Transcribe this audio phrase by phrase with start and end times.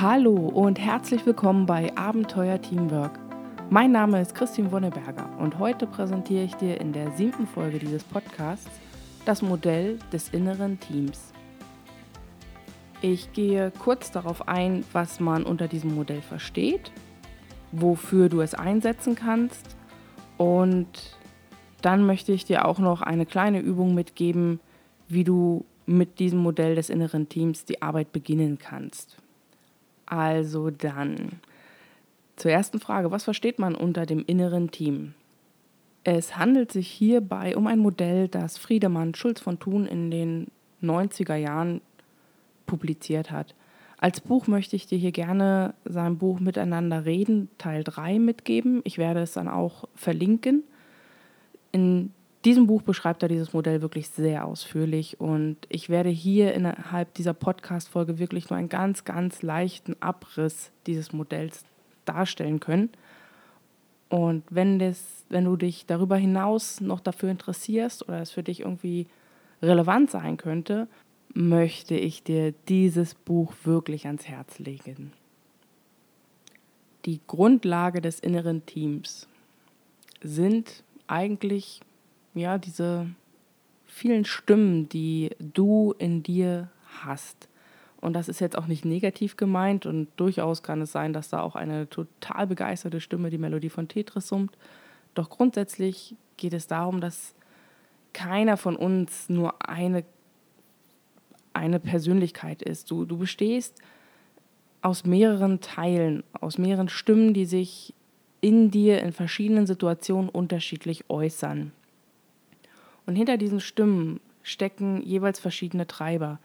[0.00, 3.18] Hallo und herzlich willkommen bei Abenteuer Teamwork.
[3.68, 8.04] Mein Name ist Christine Wonneberger und heute präsentiere ich dir in der siebten Folge dieses
[8.04, 8.70] Podcasts
[9.24, 11.32] das Modell des inneren Teams.
[13.02, 16.92] Ich gehe kurz darauf ein, was man unter diesem Modell versteht,
[17.72, 19.76] wofür du es einsetzen kannst
[20.36, 21.18] und
[21.82, 24.60] dann möchte ich dir auch noch eine kleine Übung mitgeben,
[25.08, 29.20] wie du mit diesem Modell des inneren Teams die Arbeit beginnen kannst.
[30.08, 31.40] Also dann.
[32.36, 35.14] Zur ersten Frage, was versteht man unter dem inneren Team?
[36.02, 40.46] Es handelt sich hierbei um ein Modell, das Friedemann Schulz von Thun in den
[40.82, 41.82] 90er Jahren
[42.66, 43.54] publiziert hat.
[43.98, 48.80] Als Buch möchte ich dir hier gerne sein Buch Miteinander reden, Teil 3 mitgeben.
[48.84, 50.62] Ich werde es dann auch verlinken.
[51.72, 52.14] In
[52.48, 57.34] diesem Buch beschreibt er dieses Modell wirklich sehr ausführlich und ich werde hier innerhalb dieser
[57.34, 61.64] Podcast-Folge wirklich nur einen ganz, ganz leichten Abriss dieses Modells
[62.06, 62.88] darstellen können.
[64.08, 68.60] Und wenn, das, wenn du dich darüber hinaus noch dafür interessierst oder es für dich
[68.60, 69.06] irgendwie
[69.60, 70.88] relevant sein könnte,
[71.34, 75.12] möchte ich dir dieses Buch wirklich ans Herz legen.
[77.04, 79.28] Die Grundlage des inneren Teams
[80.22, 81.82] sind eigentlich
[82.34, 83.06] ja, diese
[83.86, 86.70] vielen Stimmen, die du in dir
[87.02, 87.48] hast.
[88.00, 91.42] Und das ist jetzt auch nicht negativ gemeint und durchaus kann es sein, dass da
[91.42, 94.56] auch eine total begeisterte Stimme die Melodie von Tetris summt.
[95.14, 97.34] Doch grundsätzlich geht es darum, dass
[98.12, 100.04] keiner von uns nur eine,
[101.52, 102.90] eine Persönlichkeit ist.
[102.90, 103.74] Du, du bestehst
[104.80, 107.94] aus mehreren Teilen, aus mehreren Stimmen, die sich
[108.40, 111.72] in dir in verschiedenen Situationen unterschiedlich äußern.
[113.08, 116.38] Und hinter diesen Stimmen stecken jeweils verschiedene Treiber.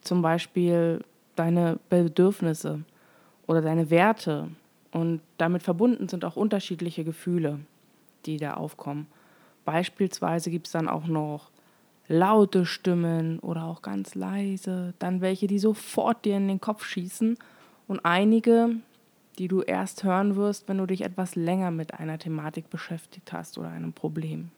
[0.00, 1.04] Zum Beispiel
[1.36, 2.80] deine Bedürfnisse
[3.46, 4.48] oder deine Werte.
[4.90, 7.60] Und damit verbunden sind auch unterschiedliche Gefühle,
[8.24, 9.06] die da aufkommen.
[9.64, 11.50] Beispielsweise gibt es dann auch noch
[12.08, 17.38] laute Stimmen oder auch ganz leise, dann welche, die sofort dir in den Kopf schießen
[17.86, 18.70] und einige,
[19.38, 23.56] die du erst hören wirst, wenn du dich etwas länger mit einer Thematik beschäftigt hast
[23.56, 24.50] oder einem Problem.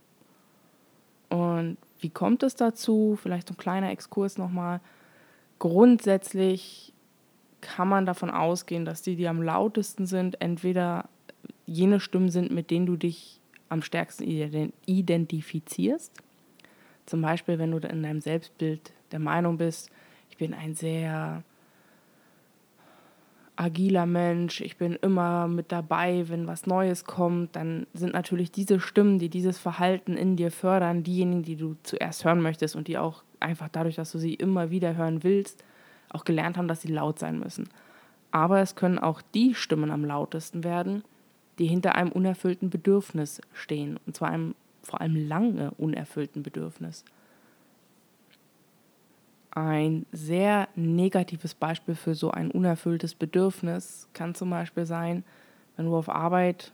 [1.29, 3.19] Und wie kommt es dazu?
[3.21, 4.81] Vielleicht ein kleiner Exkurs nochmal.
[5.59, 6.93] Grundsätzlich
[7.61, 11.09] kann man davon ausgehen, dass die, die am lautesten sind, entweder
[11.67, 16.13] jene Stimmen sind, mit denen du dich am stärksten identifizierst.
[17.07, 19.91] Zum Beispiel, wenn du in deinem Selbstbild der Meinung bist,
[20.31, 21.43] ich bin ein sehr
[23.59, 28.79] agiler Mensch, ich bin immer mit dabei, wenn was Neues kommt, dann sind natürlich diese
[28.79, 32.99] Stimmen, die dieses Verhalten in dir fördern, diejenigen, die du zuerst hören möchtest und die
[32.99, 35.65] auch einfach dadurch, dass du sie immer wieder hören willst,
[36.09, 37.69] auch gelernt haben, dass sie laut sein müssen.
[38.31, 41.03] Aber es können auch die Stimmen am lautesten werden,
[41.59, 44.55] die hinter einem unerfüllten Bedürfnis stehen, und zwar einem
[44.85, 47.05] vor allem lange unerfüllten Bedürfnis.
[49.59, 55.25] Ein sehr negatives Beispiel für so ein unerfülltes Bedürfnis kann zum Beispiel sein,
[55.77, 56.73] wenn du auf Arbeit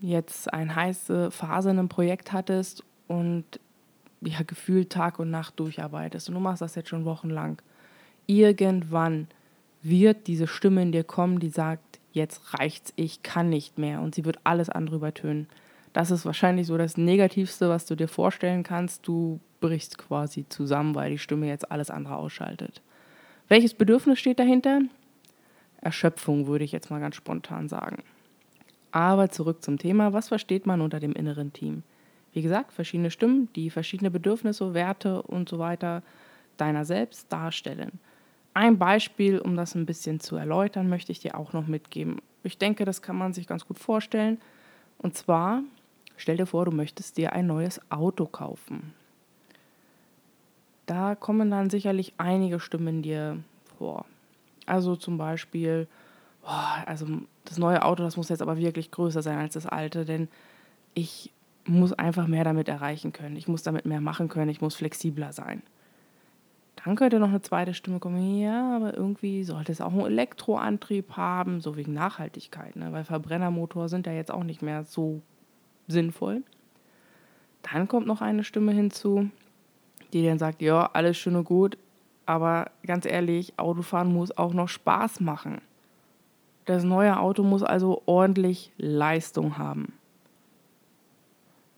[0.00, 3.44] jetzt eine heiße Phase in einem Projekt hattest und
[4.22, 7.60] ja, gefühlt Tag und Nacht durcharbeitest und du machst das jetzt schon wochenlang.
[8.26, 9.28] Irgendwann
[9.82, 14.14] wird diese Stimme in dir kommen, die sagt, jetzt reicht's, ich kann nicht mehr und
[14.14, 15.48] sie wird alles andere übertönen.
[15.98, 19.08] Das ist wahrscheinlich so das Negativste, was du dir vorstellen kannst.
[19.08, 22.82] Du brichst quasi zusammen, weil die Stimme jetzt alles andere ausschaltet.
[23.48, 24.82] Welches Bedürfnis steht dahinter?
[25.80, 28.04] Erschöpfung würde ich jetzt mal ganz spontan sagen.
[28.92, 31.82] Aber zurück zum Thema, was versteht man unter dem inneren Team?
[32.32, 36.04] Wie gesagt, verschiedene Stimmen, die verschiedene Bedürfnisse, Werte und so weiter
[36.58, 37.98] deiner selbst darstellen.
[38.54, 42.22] Ein Beispiel, um das ein bisschen zu erläutern, möchte ich dir auch noch mitgeben.
[42.44, 44.38] Ich denke, das kann man sich ganz gut vorstellen.
[44.98, 45.62] Und zwar,
[46.18, 48.92] stell dir vor, du möchtest dir ein neues Auto kaufen
[50.88, 53.38] da kommen dann sicherlich einige Stimmen dir
[53.76, 54.06] vor.
[54.66, 55.86] Also zum Beispiel,
[56.42, 57.06] boah, also
[57.44, 60.28] das neue Auto, das muss jetzt aber wirklich größer sein als das alte, denn
[60.94, 61.30] ich
[61.64, 63.36] muss einfach mehr damit erreichen können.
[63.36, 64.50] Ich muss damit mehr machen können.
[64.50, 65.62] Ich muss flexibler sein.
[66.82, 71.16] Dann könnte noch eine zweite Stimme kommen, ja, aber irgendwie sollte es auch einen Elektroantrieb
[71.16, 72.92] haben, so wegen Nachhaltigkeit, ne?
[72.92, 75.20] weil Verbrennermotor sind ja jetzt auch nicht mehr so
[75.88, 76.42] sinnvoll.
[77.62, 79.30] Dann kommt noch eine Stimme hinzu,
[80.12, 81.76] die dann sagt, ja, alles schön und gut,
[82.26, 85.60] aber ganz ehrlich, Autofahren muss auch noch Spaß machen.
[86.66, 89.94] Das neue Auto muss also ordentlich Leistung haben.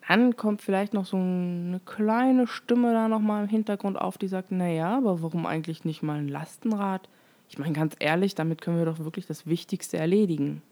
[0.08, 4.50] Dann kommt vielleicht noch so eine kleine Stimme da nochmal im Hintergrund auf, die sagt,
[4.50, 7.08] naja, aber warum eigentlich nicht mal ein Lastenrad?
[7.48, 10.62] Ich meine ganz ehrlich, damit können wir doch wirklich das Wichtigste erledigen.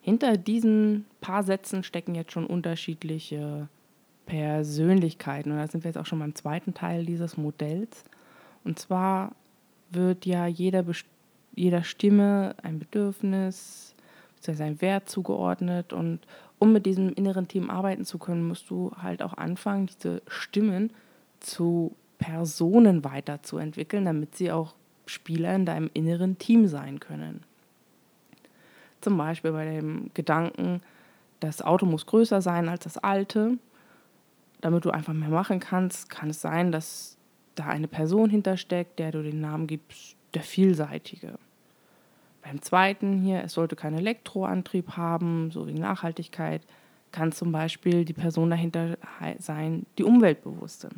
[0.00, 3.68] Hinter diesen paar Sätzen stecken jetzt schon unterschiedliche
[4.26, 5.50] Persönlichkeiten.
[5.50, 8.04] Und da sind wir jetzt auch schon beim zweiten Teil dieses Modells.
[8.64, 9.34] Und zwar
[9.90, 10.84] wird ja jeder,
[11.54, 13.94] jeder Stimme ein Bedürfnis,
[14.46, 15.92] ein Wert zugeordnet.
[15.92, 16.20] Und
[16.58, 20.92] um mit diesem inneren Team arbeiten zu können, musst du halt auch anfangen, diese Stimmen
[21.40, 24.74] zu Personen weiterzuentwickeln, damit sie auch
[25.06, 27.44] Spieler in deinem inneren Team sein können.
[29.00, 30.82] Zum Beispiel bei dem Gedanken,
[31.40, 33.58] das Auto muss größer sein als das alte,
[34.60, 37.16] damit du einfach mehr machen kannst, kann es sein, dass
[37.54, 41.38] da eine Person hintersteckt, der du den Namen gibst, der Vielseitige.
[42.42, 46.62] Beim zweiten hier, es sollte keinen Elektroantrieb haben, so wegen Nachhaltigkeit,
[47.12, 48.96] kann zum Beispiel die Person dahinter
[49.38, 50.90] sein, die Umweltbewusste.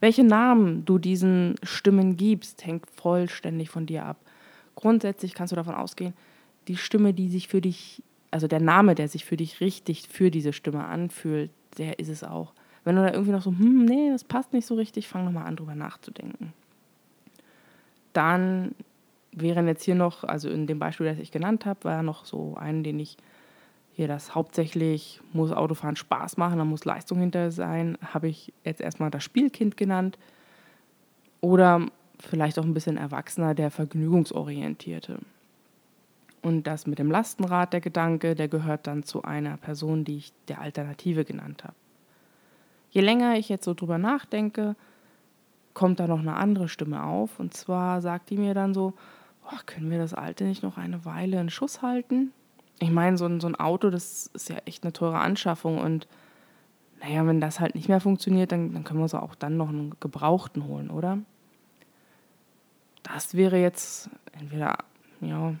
[0.00, 4.16] Welche Namen du diesen Stimmen gibst, hängt vollständig von dir ab.
[4.74, 6.14] Grundsätzlich kannst du davon ausgehen,
[6.68, 10.30] die Stimme, die sich für dich, also der Name, der sich für dich richtig für
[10.30, 12.52] diese Stimme anfühlt, der ist es auch.
[12.84, 15.46] Wenn du da irgendwie noch so, hm, nee, das passt nicht so richtig, fang nochmal
[15.46, 16.52] an, drüber nachzudenken.
[18.12, 18.74] Dann
[19.32, 22.56] wären jetzt hier noch, also in dem Beispiel, das ich genannt habe, war noch so
[22.56, 23.16] einen, den ich
[23.92, 28.80] hier das hauptsächlich muss Autofahren Spaß machen, da muss Leistung hinter sein, habe ich jetzt
[28.80, 30.18] erstmal das Spielkind genannt.
[31.40, 31.86] Oder
[32.20, 35.18] vielleicht auch ein bisschen erwachsener, der Vergnügungsorientierte.
[36.42, 40.32] Und das mit dem Lastenrad, der Gedanke, der gehört dann zu einer Person, die ich
[40.48, 41.74] der Alternative genannt habe
[42.90, 44.76] je länger ich jetzt so drüber nachdenke,
[45.74, 47.38] kommt da noch eine andere Stimme auf.
[47.38, 48.94] Und zwar sagt die mir dann so,
[49.46, 52.32] oh, können wir das alte nicht noch eine Weile in Schuss halten?
[52.80, 55.78] Ich meine, so ein, so ein Auto, das ist ja echt eine teure Anschaffung.
[55.78, 56.06] Und
[57.00, 59.68] naja, wenn das halt nicht mehr funktioniert, dann, dann können wir uns auch dann noch
[59.68, 61.18] einen Gebrauchten holen, oder?
[63.02, 64.76] Das wäre jetzt entweder,
[65.20, 65.54] ja,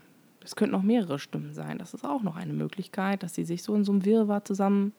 [0.48, 1.78] es könnten noch mehrere Stimmen sein.
[1.78, 4.92] Das ist auch noch eine Möglichkeit, dass sie sich so in so einem Wirrwarr zusammen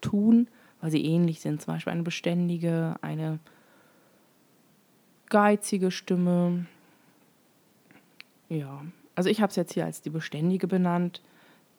[0.00, 0.48] tun
[0.84, 1.62] weil sie ähnlich sind.
[1.62, 3.38] Zum Beispiel eine beständige, eine
[5.30, 6.66] geizige Stimme.
[8.50, 8.82] Ja,
[9.14, 11.22] also ich habe es jetzt hier als die beständige benannt,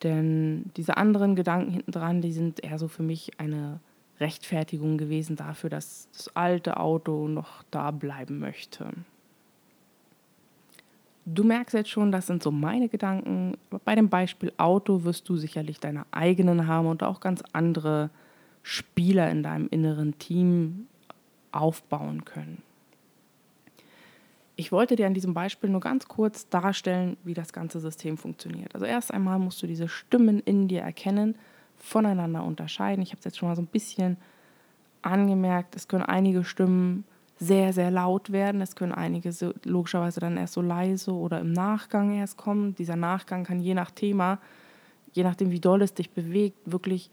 [0.01, 3.79] denn diese anderen Gedanken hinten dran, die sind eher so für mich eine
[4.19, 8.87] Rechtfertigung gewesen dafür, dass das alte Auto noch da bleiben möchte.
[11.25, 13.57] Du merkst jetzt schon, das sind so meine Gedanken.
[13.83, 18.11] Bei dem Beispiel Auto wirst du sicherlich deine eigenen haben und auch ganz andere
[18.61, 20.87] Spieler in deinem inneren Team
[21.51, 22.61] aufbauen können.
[24.55, 28.73] Ich wollte dir an diesem Beispiel nur ganz kurz darstellen, wie das ganze System funktioniert.
[28.73, 31.35] Also erst einmal musst du diese Stimmen in dir erkennen,
[31.75, 33.01] voneinander unterscheiden.
[33.01, 34.17] Ich habe es jetzt schon mal so ein bisschen
[35.01, 37.03] angemerkt, es können einige Stimmen
[37.37, 38.61] sehr, sehr laut werden.
[38.61, 42.75] Es können einige so, logischerweise dann erst so leise oder im Nachgang erst kommen.
[42.75, 44.39] Dieser Nachgang kann je nach Thema,
[45.11, 47.09] je nachdem, wie doll es dich bewegt, wirklich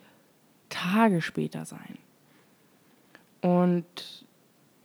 [0.68, 1.98] Tage später sein.
[3.40, 4.26] Und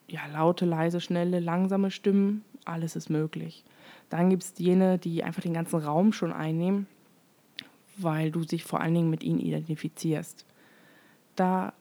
[0.08, 3.64] ja, laute, leise, schnelle, langsame Stimmen, alles ist möglich.
[4.10, 6.88] Dann gibt es jene, die einfach den ganzen Raum schon einnehmen,
[7.98, 10.46] weil du dich vor allen Dingen mit ihnen identifizierst.
[11.36, 11.74] Da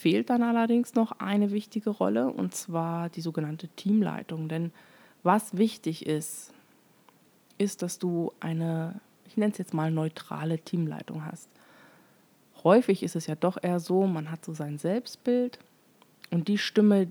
[0.00, 4.48] fehlt dann allerdings noch eine wichtige Rolle, und zwar die sogenannte Teamleitung.
[4.48, 4.72] Denn
[5.22, 6.52] was wichtig ist,
[7.58, 11.48] ist, dass du eine, ich nenne es jetzt mal neutrale Teamleitung hast
[12.64, 15.58] häufig ist es ja doch eher so, man hat so sein Selbstbild
[16.30, 17.08] und die Stimme,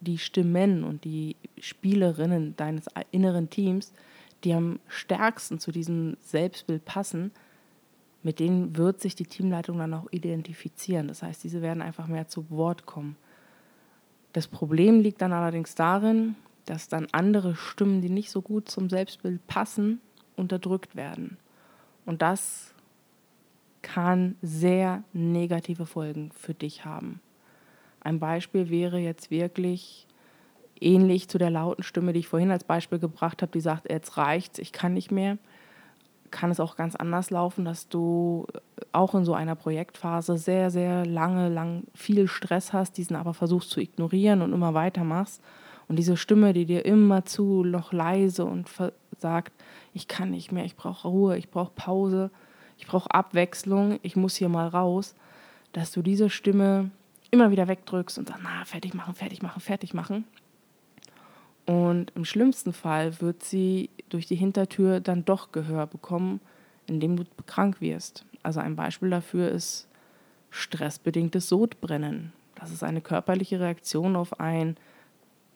[0.00, 3.92] die Stimmen und die Spielerinnen deines inneren Teams,
[4.44, 7.32] die am stärksten zu diesem Selbstbild passen,
[8.22, 11.08] mit denen wird sich die Teamleitung dann auch identifizieren.
[11.08, 13.16] Das heißt, diese werden einfach mehr zu Wort kommen.
[14.32, 16.36] Das Problem liegt dann allerdings darin,
[16.66, 20.00] dass dann andere Stimmen, die nicht so gut zum Selbstbild passen,
[20.36, 21.38] unterdrückt werden.
[22.06, 22.74] Und das
[23.82, 27.20] kann sehr negative Folgen für dich haben.
[28.00, 30.06] Ein Beispiel wäre jetzt wirklich
[30.80, 34.16] ähnlich zu der lauten Stimme, die ich vorhin als Beispiel gebracht habe, die sagt, jetzt
[34.16, 35.38] reicht's, ich kann nicht mehr.
[36.30, 38.46] Kann es auch ganz anders laufen, dass du
[38.92, 43.70] auch in so einer Projektphase sehr, sehr lange, lang viel Stress hast, diesen aber versuchst
[43.70, 45.42] zu ignorieren und immer weitermachst.
[45.88, 48.68] Und diese Stimme, die dir immer zu noch leise und
[49.18, 49.52] sagt,
[49.92, 52.30] ich kann nicht mehr, ich brauche Ruhe, ich brauche Pause,
[52.78, 55.14] ich brauche Abwechslung, ich muss hier mal raus,
[55.72, 56.90] dass du diese Stimme
[57.30, 60.24] immer wieder wegdrückst und sagst, na, fertig machen, fertig machen, fertig machen.
[61.70, 66.40] Und im schlimmsten Fall wird sie durch die Hintertür dann doch Gehör bekommen,
[66.88, 68.24] indem du krank wirst.
[68.42, 69.86] Also ein Beispiel dafür ist
[70.50, 72.32] stressbedingtes Sodbrennen.
[72.56, 74.78] Das ist eine körperliche Reaktion auf ein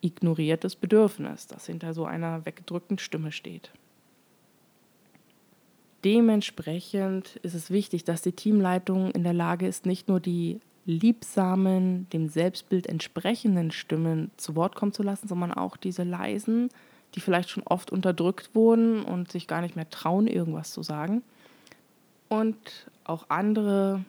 [0.02, 3.73] ignoriertes Bedürfnis, das hinter so einer weggedrückten Stimme steht.
[6.04, 12.09] Dementsprechend ist es wichtig, dass die Teamleitung in der Lage ist, nicht nur die liebsamen,
[12.11, 16.69] dem Selbstbild entsprechenden Stimmen zu Wort kommen zu lassen, sondern auch diese leisen,
[17.14, 21.23] die vielleicht schon oft unterdrückt wurden und sich gar nicht mehr trauen, irgendwas zu sagen.
[22.29, 22.57] Und
[23.05, 24.05] auch andere,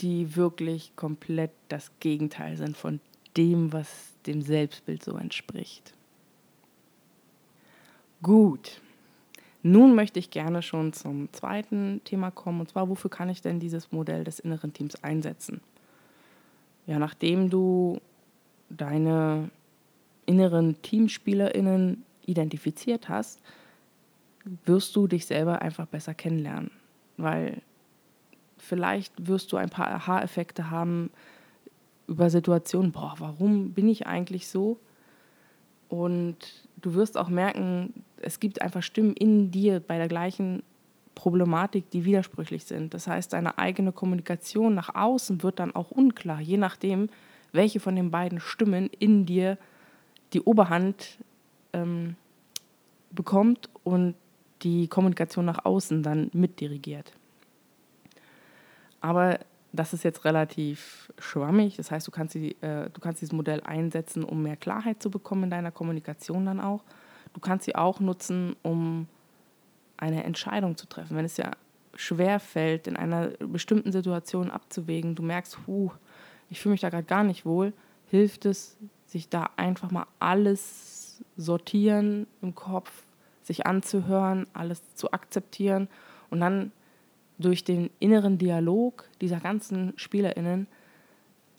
[0.00, 3.00] die wirklich komplett das Gegenteil sind von
[3.36, 5.92] dem, was dem Selbstbild so entspricht.
[8.22, 8.80] Gut,
[9.62, 13.60] nun möchte ich gerne schon zum zweiten Thema kommen, und zwar, wofür kann ich denn
[13.60, 15.60] dieses Modell des inneren Teams einsetzen?
[16.86, 18.00] Ja, nachdem du
[18.68, 19.50] deine
[20.24, 23.40] inneren Teamspielerinnen identifiziert hast,
[24.64, 26.70] wirst du dich selber einfach besser kennenlernen,
[27.16, 27.62] weil
[28.58, 31.10] vielleicht wirst du ein paar Aha-Effekte haben
[32.06, 34.78] über Situationen, boah, warum bin ich eigentlich so?
[35.88, 36.36] Und
[36.80, 40.62] du wirst auch merken, es gibt einfach Stimmen in dir bei der gleichen
[41.16, 42.94] Problematik, die widersprüchlich sind.
[42.94, 47.08] Das heißt, deine eigene Kommunikation nach außen wird dann auch unklar, je nachdem,
[47.52, 49.58] welche von den beiden Stimmen in dir
[50.34, 51.18] die Oberhand
[51.72, 52.16] ähm,
[53.10, 54.14] bekommt und
[54.62, 57.12] die Kommunikation nach außen dann mitdirigiert.
[59.00, 59.40] Aber
[59.72, 61.76] das ist jetzt relativ schwammig.
[61.76, 65.10] Das heißt, du kannst, die, äh, du kannst dieses Modell einsetzen, um mehr Klarheit zu
[65.10, 66.84] bekommen in deiner Kommunikation dann auch.
[67.32, 69.08] Du kannst sie auch nutzen, um
[69.96, 71.16] eine Entscheidung zu treffen.
[71.16, 71.52] Wenn es ja
[71.94, 75.90] schwer fällt, in einer bestimmten Situation abzuwägen, du merkst, huh,
[76.50, 77.72] ich fühle mich da gerade gar nicht wohl,
[78.06, 78.76] hilft es,
[79.06, 82.90] sich da einfach mal alles sortieren im Kopf,
[83.42, 85.88] sich anzuhören, alles zu akzeptieren
[86.30, 86.72] und dann
[87.38, 90.66] durch den inneren Dialog dieser ganzen SpielerInnen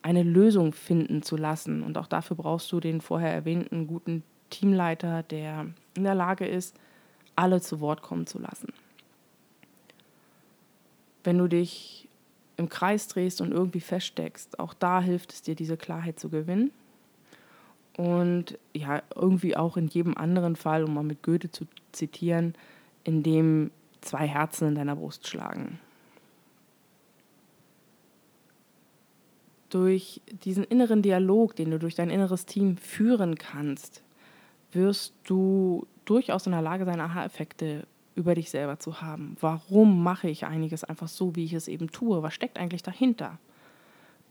[0.02, 1.84] eine Lösung finden zu lassen.
[1.84, 6.76] Und auch dafür brauchst du den vorher erwähnten guten Teamleiter, der in der Lage ist,
[7.38, 8.74] alle zu Wort kommen zu lassen.
[11.24, 12.08] Wenn du dich
[12.58, 16.72] im Kreis drehst und irgendwie feststeckst, auch da hilft es dir, diese Klarheit zu gewinnen.
[17.96, 22.54] Und ja, irgendwie auch in jedem anderen Fall, um mal mit Goethe zu zitieren,
[23.04, 25.80] in dem zwei Herzen in deiner Brust schlagen.
[29.70, 34.02] Durch diesen inneren Dialog, den du durch dein inneres Team führen kannst,
[34.72, 37.86] wirst du durchaus in der Lage sein, Aha-Effekte
[38.16, 39.38] über dich selber zu haben.
[39.40, 42.24] Warum mache ich einiges einfach so, wie ich es eben tue?
[42.24, 43.38] Was steckt eigentlich dahinter?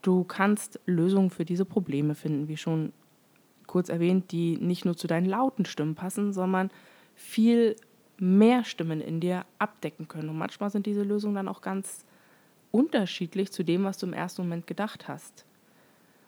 [0.02, 2.92] Du kannst Lösungen für diese Probleme finden, wie schon
[3.66, 6.70] kurz erwähnt, die nicht nur zu deinen lauten Stimmen passen, sondern
[7.14, 7.76] viel
[8.18, 10.30] mehr Stimmen in dir abdecken können.
[10.30, 12.04] Und manchmal sind diese Lösungen dann auch ganz
[12.70, 15.44] unterschiedlich zu dem, was du im ersten Moment gedacht hast.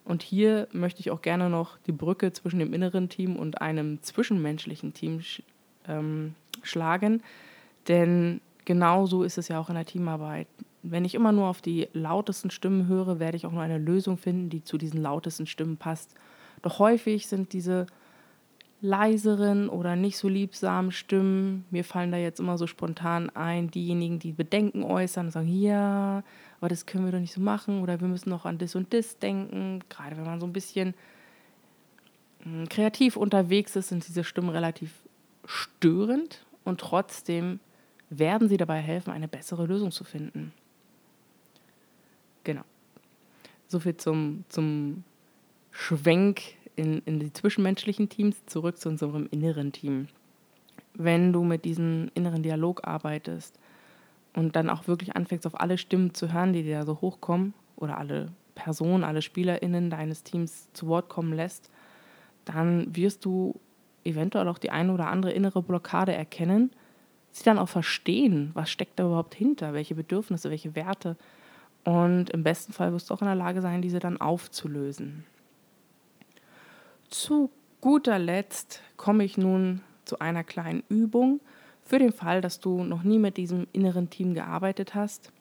[0.09, 4.03] Und hier möchte ich auch gerne noch die Brücke zwischen dem inneren Team und einem
[4.03, 5.43] zwischenmenschlichen Team sch
[5.87, 7.23] ähm, schlagen.
[7.88, 10.47] Denn genau so ist es ja auch in der Teamarbeit.
[10.83, 14.17] Wenn ich immer nur auf die lautesten Stimmen höre, werde ich auch nur eine Lösung
[14.17, 16.15] finden, die zu diesen lautesten Stimmen passt.
[16.62, 17.85] Doch häufig sind diese
[18.80, 24.18] leiseren oder nicht so liebsamen Stimmen, mir fallen da jetzt immer so spontan ein, diejenigen,
[24.18, 26.23] die Bedenken äußern und sagen, ja,
[26.61, 28.92] aber das können wir doch nicht so machen oder wir müssen noch an das und
[28.94, 29.80] das denken.
[29.88, 30.94] Gerade wenn man so ein bisschen
[32.42, 34.92] hm, kreativ unterwegs ist, sind diese Stimmen relativ
[35.44, 37.58] störend und trotzdem
[38.11, 40.52] werden sie dabei helfen, eine bessere Lösung zu finden.
[42.44, 42.62] Genau.
[43.66, 45.04] Soviel zum, zum
[45.70, 46.42] Schwenk
[46.78, 50.08] in, in die zwischenmenschlichen Teams zurück zu unserem inneren Team.
[50.94, 53.58] Wenn du mit diesem inneren Dialog arbeitest
[54.35, 57.54] und dann auch wirklich anfängst, auf alle Stimmen zu hören, die dir da so hochkommen,
[57.78, 61.70] oder alle Personen, alle SpielerInnen deines Teams zu Wort kommen lässt,
[62.44, 63.61] dann wirst du
[64.04, 66.70] eventuell auch die eine oder andere innere Blockade erkennen,
[67.30, 71.16] sie dann auch verstehen, was steckt da überhaupt hinter, welche Bedürfnisse, welche Werte.
[71.85, 75.25] Und im besten Fall wirst du auch in der Lage sein, diese dann aufzulösen.
[77.11, 77.50] Zu
[77.81, 81.41] guter Letzt komme ich nun zu einer kleinen Übung
[81.83, 85.33] für den Fall, dass du noch nie mit diesem inneren Team gearbeitet hast.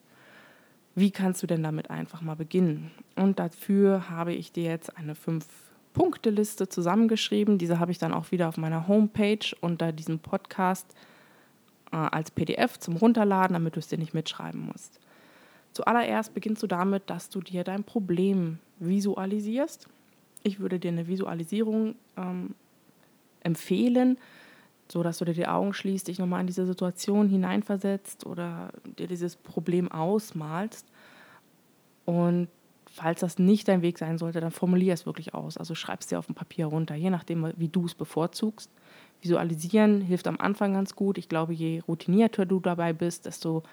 [0.95, 2.91] Wie kannst du denn damit einfach mal beginnen?
[3.17, 7.57] Und dafür habe ich dir jetzt eine Fünf-Punkte-Liste zusammengeschrieben.
[7.57, 10.87] Diese habe ich dann auch wieder auf meiner Homepage unter diesem Podcast
[11.91, 15.01] äh, als PDF zum Runterladen, damit du es dir nicht mitschreiben musst.
[15.73, 19.89] Zuallererst beginnst du damit, dass du dir dein Problem visualisierst
[20.47, 22.55] ich würde dir eine Visualisierung ähm,
[23.41, 24.17] empfehlen,
[24.89, 29.07] so dass du dir die Augen schließt, dich nochmal in diese Situation hineinversetzt oder dir
[29.07, 30.87] dieses Problem ausmalst
[32.05, 32.47] und
[32.89, 35.57] falls das nicht dein Weg sein sollte, dann formulier es wirklich aus.
[35.57, 38.71] Also schreib es dir auf dem Papier runter, je nachdem, wie du es bevorzugst.
[39.21, 41.17] Visualisieren hilft am Anfang ganz gut.
[41.17, 43.63] Ich glaube, je routinierter du dabei bist, desto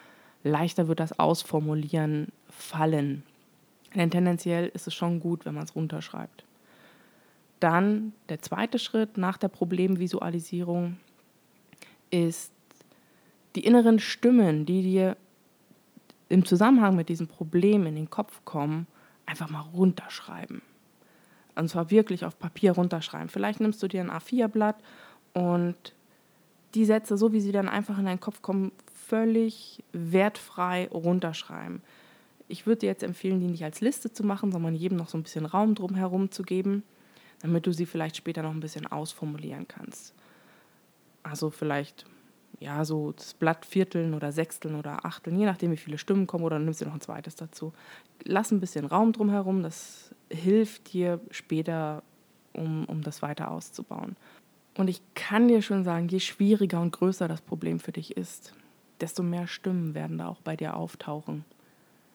[0.42, 3.22] leichter wird das Ausformulieren fallen.
[3.94, 6.43] Denn tendenziell ist es schon gut, wenn man es runterschreibt.
[7.60, 10.98] Dann der zweite Schritt nach der Problemvisualisierung
[12.10, 12.52] ist
[13.54, 15.16] die inneren Stimmen, die dir
[16.28, 18.86] im Zusammenhang mit diesem Problem in den Kopf kommen,
[19.26, 20.62] einfach mal runterschreiben.
[21.54, 23.28] Und zwar wirklich auf Papier runterschreiben.
[23.28, 24.76] Vielleicht nimmst du dir ein A4-Blatt
[25.32, 25.94] und
[26.74, 31.82] die Sätze, so wie sie dann einfach in deinen Kopf kommen, völlig wertfrei runterschreiben.
[32.48, 35.16] Ich würde dir jetzt empfehlen, die nicht als Liste zu machen, sondern jedem noch so
[35.16, 36.82] ein bisschen Raum drumherum zu geben,
[37.44, 40.14] damit du sie vielleicht später noch ein bisschen ausformulieren kannst.
[41.22, 42.06] Also vielleicht
[42.58, 46.44] ja, so das Blatt vierteln oder sechsteln oder achteln, je nachdem, wie viele Stimmen kommen,
[46.44, 47.74] oder nimmst du noch ein zweites dazu.
[48.24, 52.02] Lass ein bisschen Raum drumherum, das hilft dir später,
[52.54, 54.16] um, um das weiter auszubauen.
[54.78, 58.54] Und ich kann dir schon sagen, je schwieriger und größer das Problem für dich ist,
[59.02, 61.44] desto mehr Stimmen werden da auch bei dir auftauchen.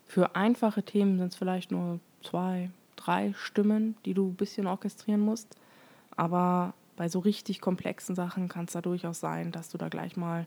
[0.08, 5.22] Für einfache Themen sind es vielleicht nur zwei, drei Stimmen, die du ein bisschen orchestrieren
[5.22, 5.56] musst.
[6.16, 10.18] Aber bei so richtig komplexen Sachen kann es da durchaus sein, dass du da gleich
[10.18, 10.46] mal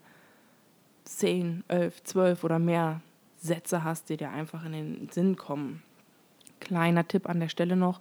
[1.05, 3.01] zehn, elf, zwölf oder mehr
[3.39, 5.83] Sätze hast, die dir einfach in den Sinn kommen.
[6.61, 8.01] Kleiner Tipp an der Stelle noch,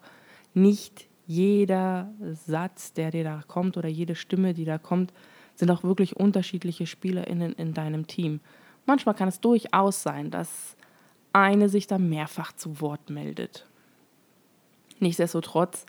[0.53, 5.13] nicht jeder Satz, der dir da kommt oder jede Stimme, die da kommt,
[5.55, 8.41] sind auch wirklich unterschiedliche SpielerInnen in deinem Team.
[8.85, 10.75] Manchmal kann es durchaus sein, dass
[11.33, 13.65] eine sich da mehrfach zu Wort meldet.
[15.01, 15.85] Nichtsdestotrotz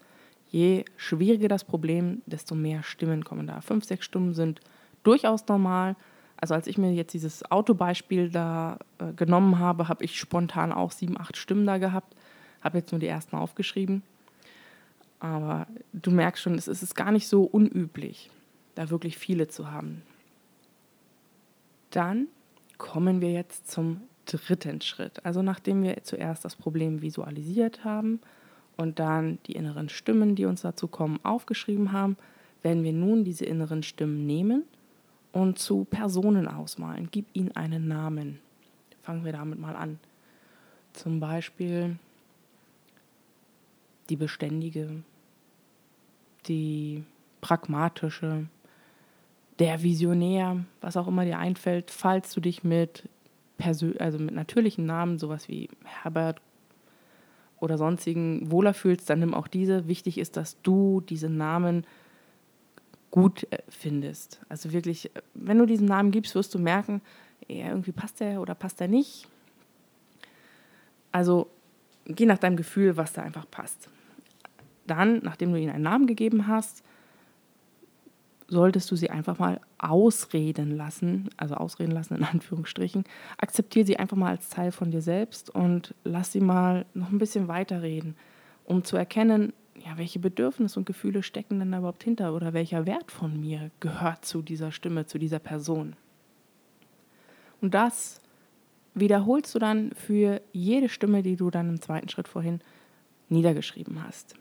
[0.49, 3.61] je schwieriger das Problem, desto mehr Stimmen kommen da.
[3.61, 4.61] Fünf, sechs Stimmen sind
[5.03, 5.97] durchaus normal.
[6.37, 10.93] Also als ich mir jetzt dieses Autobeispiel da äh, genommen habe, habe ich spontan auch
[10.93, 12.17] sieben, acht Stimmen da gehabt.
[12.63, 14.03] Habe jetzt nur die ersten aufgeschrieben.
[15.21, 18.31] Aber du merkst schon, es ist gar nicht so unüblich,
[18.75, 20.03] da wirklich viele zu haben.
[21.91, 22.27] Dann
[22.77, 25.25] kommen wir jetzt zum dritten Schritt.
[25.25, 28.21] Also nachdem wir zuerst das Problem visualisiert haben,
[28.77, 32.17] und dann die inneren Stimmen, die uns dazu kommen, aufgeschrieben haben,
[32.63, 34.65] werden wir nun diese inneren Stimmen nehmen
[35.33, 37.09] und zu Personen ausmalen.
[37.11, 38.39] Gib ihnen einen Namen.
[39.03, 39.99] Fangen wir damit mal an.
[40.93, 41.97] Zum Beispiel
[44.09, 45.03] die beständige,
[46.47, 47.03] die
[47.41, 48.47] pragmatische,
[49.59, 53.09] der Visionär, was auch immer dir einfällt, falls du dich mit,
[53.99, 56.41] also mit natürlichen Namen, sowas wie Herbert,
[57.63, 59.87] oder sonstigen wohler fühlst, dann nimm auch diese.
[59.87, 61.87] Wichtig ist, dass du diesen Namen
[63.13, 64.41] gut äh, findest.
[64.49, 67.01] Also wirklich, wenn du diesen Namen gibst, wirst du merken,
[67.47, 69.29] ja, irgendwie passt der oder passt der nicht.
[71.13, 71.49] Also
[72.07, 73.89] geh nach deinem Gefühl, was da einfach passt.
[74.87, 76.83] Dann, nachdem du ihnen einen Namen gegeben hast,
[78.53, 83.05] solltest du sie einfach mal ausreden lassen, also ausreden lassen in Anführungsstrichen.
[83.39, 87.19] Akzeptiere sie einfach mal als Teil von dir selbst und lass sie mal noch ein
[87.19, 88.15] bisschen weiterreden,
[88.65, 92.87] um zu erkennen, ja, welche Bedürfnisse und Gefühle stecken denn da überhaupt hinter oder welcher
[92.87, 95.97] Wert von mir gehört zu dieser Stimme, zu dieser Person.
[97.63, 98.21] Und das
[98.95, 102.61] wiederholst du dann für jede Stimme, die du dann im zweiten Schritt vorhin
[103.31, 104.35] niedergeschrieben hast.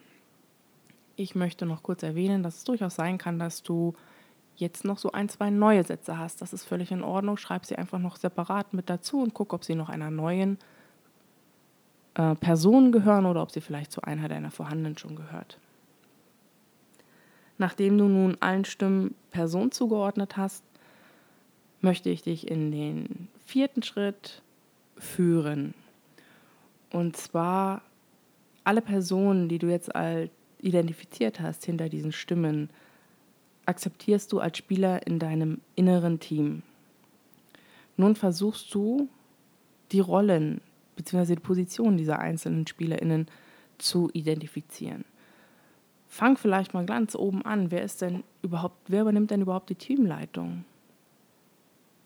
[1.16, 3.94] Ich möchte noch kurz erwähnen, dass es durchaus sein kann, dass du
[4.56, 6.42] jetzt noch so ein, zwei neue Sätze hast.
[6.42, 7.38] Das ist völlig in Ordnung.
[7.38, 10.58] Schreib sie einfach noch separat mit dazu und guck, ob sie noch einer neuen
[12.16, 15.58] äh, Person gehören oder ob sie vielleicht zu einer deiner vorhandenen schon gehört.
[17.58, 20.64] Nachdem du nun allen Stimmen Person zugeordnet hast,
[21.82, 24.42] möchte ich dich in den vierten Schritt
[24.98, 25.74] führen.
[26.92, 27.82] Und zwar
[28.64, 30.30] alle Personen, die du jetzt als
[30.62, 32.70] identifiziert hast hinter diesen Stimmen,
[33.66, 36.64] akzeptierst du als Spieler in deinem inneren Team.
[37.98, 39.10] Nun versuchst du,
[39.92, 40.62] die Rollen
[40.96, 41.36] bzw.
[41.36, 43.28] die Positionen dieser einzelnen SpielerInnen
[43.78, 45.06] zu identifizieren.
[46.08, 47.72] Fang vielleicht mal ganz oben an.
[47.72, 50.66] Wer ist denn überhaupt, wer übernimmt denn überhaupt die Teamleitung?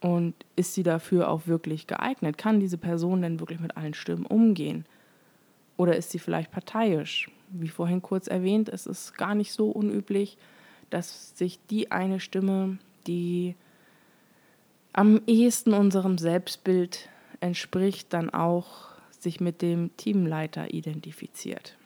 [0.00, 2.38] Und ist sie dafür auch wirklich geeignet?
[2.38, 4.84] Kann diese Person denn wirklich mit allen Stimmen umgehen?
[5.76, 7.30] Oder ist sie vielleicht parteiisch?
[7.50, 10.38] Wie vorhin kurz erwähnt, es ist gar nicht so unüblich,
[10.90, 13.54] dass sich die eine Stimme, die
[14.92, 17.08] am ehesten unserem Selbstbild
[17.40, 21.76] entspricht, dann auch sich mit dem Teamleiter identifiziert.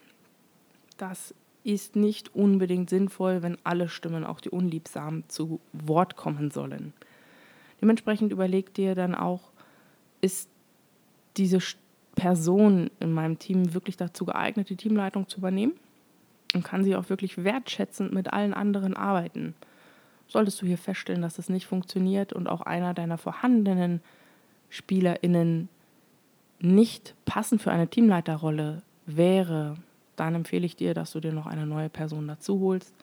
[0.97, 6.93] Das ist nicht unbedingt sinnvoll, wenn alle Stimmen, auch die unliebsamen, zu Wort kommen sollen.
[7.81, 9.51] Dementsprechend überlegt dir dann auch,
[10.21, 10.49] ist
[11.37, 11.61] diese
[12.21, 15.73] Person in meinem Team wirklich dazu geeignet, die Teamleitung zu übernehmen
[16.55, 19.55] und kann sie auch wirklich wertschätzend mit allen anderen arbeiten.
[20.29, 24.03] Solltest du hier feststellen, dass es nicht funktioniert und auch einer deiner vorhandenen
[24.69, 25.71] SpielerInnen
[26.61, 29.79] nicht passend für eine Teamleiterrolle wäre,
[30.17, 32.95] dann empfehle ich dir, dass du dir noch eine neue Person dazu holst,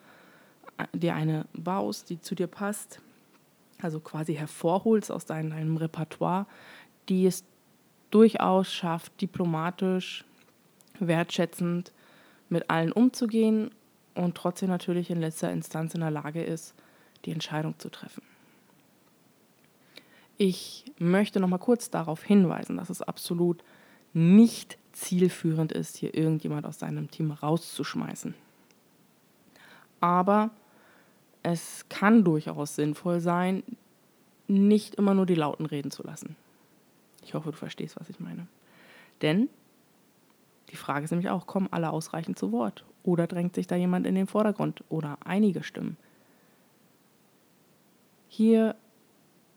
[0.92, 3.00] dir eine baust, die zu dir passt,
[3.82, 6.46] also quasi hervorholst aus deinem, deinem Repertoire,
[7.08, 7.44] die es
[8.10, 10.24] durchaus schafft, diplomatisch,
[10.98, 11.92] wertschätzend
[12.48, 13.70] mit allen umzugehen
[14.14, 16.74] und trotzdem natürlich in letzter Instanz in der Lage ist,
[17.24, 18.22] die Entscheidung zu treffen.
[20.36, 23.62] Ich möchte noch mal kurz darauf hinweisen, dass es absolut
[24.12, 28.34] nicht zielführend ist, hier irgendjemand aus deinem Team rauszuschmeißen.
[30.00, 30.50] Aber
[31.42, 33.62] es kann durchaus sinnvoll sein,
[34.46, 36.36] nicht immer nur die Lauten reden zu lassen.
[37.22, 38.46] Ich hoffe, du verstehst, was ich meine.
[39.22, 39.48] Denn
[40.70, 42.84] die Frage ist nämlich auch, kommen alle ausreichend zu Wort?
[43.02, 44.84] Oder drängt sich da jemand in den Vordergrund?
[44.88, 45.96] Oder einige Stimmen?
[48.28, 48.76] Hier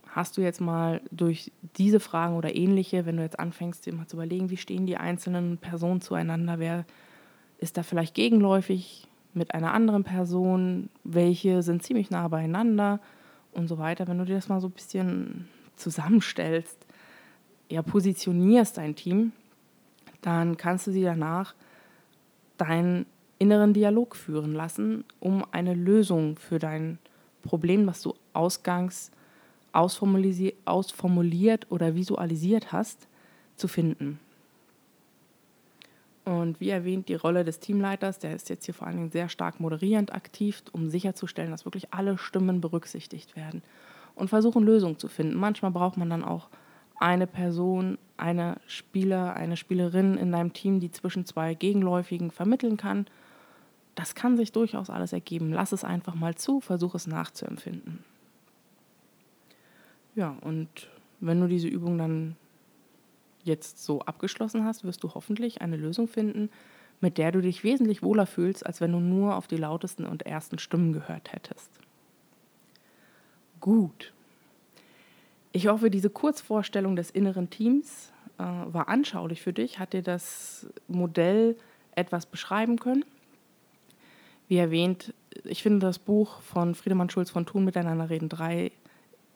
[0.08, 4.08] hast du jetzt mal durch diese Fragen oder ähnliche, wenn du jetzt anfängst, dir mal
[4.08, 6.86] zu überlegen, wie stehen die einzelnen Personen zueinander, wer
[7.58, 13.00] ist da vielleicht gegenläufig mit einer anderen Person, welche sind ziemlich nah beieinander
[13.54, 14.08] und so weiter.
[14.08, 16.86] Wenn du dir das mal so ein bisschen zusammenstellst,
[17.72, 19.32] ja, positionierst dein Team,
[20.22, 21.56] dann kannst du sie danach
[22.58, 23.06] deinen
[23.40, 27.00] inneren Dialog führen lassen, um eine Lösung für dein
[27.44, 29.12] Problem, was du ausgangs
[29.72, 33.08] ausformuliert oder visualisiert hast,
[33.56, 34.20] zu finden.
[36.26, 39.30] Und wie erwähnt, die Rolle des Teamleiters, der ist jetzt hier vor allen Dingen sehr
[39.30, 43.64] stark moderierend aktiv, um sicherzustellen, dass wirklich alle Stimmen berücksichtigt werden
[44.14, 45.36] und versuchen Lösungen zu finden.
[45.36, 46.50] Manchmal braucht man dann auch
[47.02, 53.08] eine Person, eine Spieler, eine Spielerin in deinem Team, die zwischen zwei Gegenläufigen vermitteln kann.
[53.96, 55.52] Das kann sich durchaus alles ergeben.
[55.52, 58.04] Lass es einfach mal zu, versuch es nachzuempfinden.
[60.14, 62.36] Ja, und wenn du diese Übung dann
[63.44, 66.50] jetzt so abgeschlossen hast, wirst du hoffentlich eine Lösung finden,
[67.00, 70.28] mit der du dich wesentlich wohler fühlst, als wenn du nur auf die lautesten und
[70.28, 71.72] ersten Stimmen gehört hättest.
[73.60, 74.14] Gut.
[75.54, 80.68] Ich hoffe, diese Kurzvorstellung des inneren Teams äh, war anschaulich für dich, hat dir das
[80.88, 81.58] Modell
[81.96, 83.04] etwas beschreiben können.
[84.48, 88.72] Wie erwähnt, ich finde das Buch von Friedemann Schulz von Thun Miteinander reden 3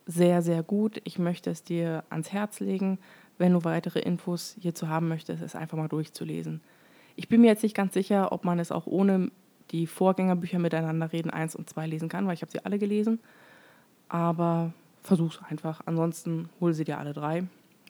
[0.06, 1.00] sehr, sehr gut.
[1.04, 2.98] Ich möchte es dir ans Herz legen,
[3.38, 6.60] wenn du weitere Infos hierzu haben möchtest, es einfach mal durchzulesen.
[7.16, 9.30] Ich bin mir jetzt nicht ganz sicher, ob man es auch ohne
[9.72, 13.18] die Vorgängerbücher miteinander reden 1 und 2 lesen kann, weil ich habe sie alle gelesen.
[14.08, 14.72] Aber
[15.06, 15.80] versuch es einfach.
[15.86, 17.44] Ansonsten hol sie dir alle drei.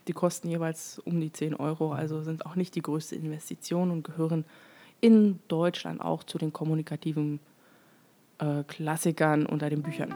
[0.07, 4.05] Die kosten jeweils um die 10 Euro, also sind auch nicht die größte Investition und
[4.05, 4.45] gehören
[5.01, 7.41] in Deutschland auch zu den kommunikativen
[8.39, 10.15] äh, Klassikern unter den Büchern.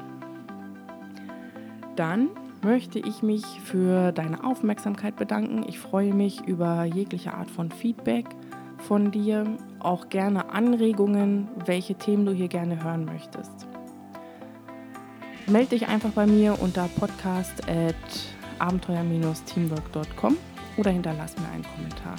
[1.97, 2.29] Dann
[2.63, 5.65] möchte ich mich für deine Aufmerksamkeit bedanken.
[5.69, 8.27] Ich freue mich über jegliche Art von Feedback
[8.79, 9.45] von dir,
[9.79, 13.70] auch gerne Anregungen, welche Themen du hier gerne hören möchtest.
[15.51, 17.97] Melde dich einfach bei mir unter podcast at
[18.61, 20.37] abenteuer-teamwork.com
[20.77, 22.15] oder hinterlass mir einen Kommentar.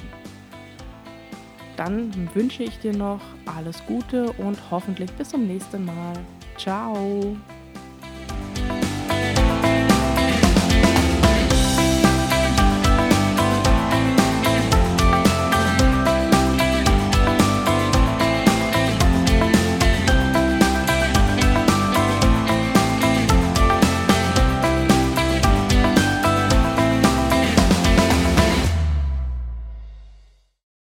[1.77, 6.13] Dann wünsche ich dir noch alles Gute und hoffentlich bis zum nächsten Mal.
[6.57, 7.37] Ciao!